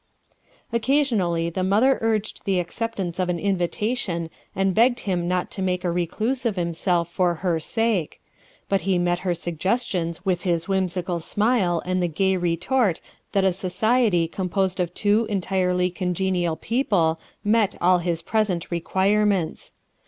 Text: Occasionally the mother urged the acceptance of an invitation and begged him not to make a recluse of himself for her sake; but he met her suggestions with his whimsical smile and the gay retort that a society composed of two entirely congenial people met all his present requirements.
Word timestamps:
Occasionally 0.73 1.51
the 1.51 1.63
mother 1.63 1.99
urged 2.01 2.41
the 2.45 2.59
acceptance 2.59 3.19
of 3.19 3.29
an 3.29 3.37
invitation 3.37 4.31
and 4.55 4.73
begged 4.73 5.01
him 5.01 5.27
not 5.27 5.51
to 5.51 5.61
make 5.61 5.83
a 5.83 5.91
recluse 5.91 6.43
of 6.43 6.55
himself 6.55 7.07
for 7.07 7.35
her 7.45 7.59
sake; 7.59 8.19
but 8.67 8.81
he 8.81 8.97
met 8.97 9.19
her 9.19 9.35
suggestions 9.35 10.25
with 10.25 10.41
his 10.41 10.67
whimsical 10.67 11.19
smile 11.19 11.83
and 11.85 12.01
the 12.01 12.07
gay 12.07 12.35
retort 12.35 12.99
that 13.33 13.43
a 13.43 13.53
society 13.53 14.27
composed 14.27 14.79
of 14.79 14.91
two 14.95 15.27
entirely 15.29 15.91
congenial 15.91 16.55
people 16.55 17.19
met 17.43 17.75
all 17.79 17.99
his 17.99 18.23
present 18.23 18.71
requirements. 18.71 19.71